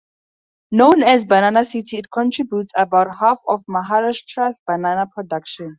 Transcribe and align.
Known 0.71 1.03
as 1.03 1.25
Banana 1.25 1.63
City, 1.63 1.99
it 1.99 2.09
contributes 2.09 2.73
about 2.75 3.17
half 3.17 3.37
of 3.47 3.63
Maharashtra's 3.69 4.59
banana 4.65 5.05
production. 5.05 5.69